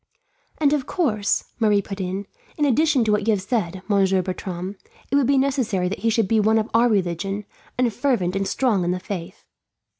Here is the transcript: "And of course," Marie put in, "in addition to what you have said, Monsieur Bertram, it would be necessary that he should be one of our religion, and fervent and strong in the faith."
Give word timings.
"And 0.57 0.73
of 0.73 0.87
course," 0.87 1.43
Marie 1.59 1.83
put 1.83 2.01
in, 2.01 2.25
"in 2.57 2.65
addition 2.65 3.03
to 3.03 3.11
what 3.11 3.27
you 3.27 3.33
have 3.35 3.41
said, 3.43 3.83
Monsieur 3.87 4.23
Bertram, 4.23 4.75
it 5.11 5.15
would 5.15 5.27
be 5.27 5.37
necessary 5.37 5.87
that 5.89 5.99
he 5.99 6.09
should 6.09 6.27
be 6.27 6.39
one 6.39 6.57
of 6.57 6.71
our 6.73 6.89
religion, 6.89 7.45
and 7.77 7.93
fervent 7.93 8.35
and 8.35 8.47
strong 8.47 8.83
in 8.83 8.89
the 8.89 8.99
faith." 8.99 9.45